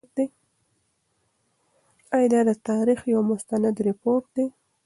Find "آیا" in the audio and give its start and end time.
2.15-2.27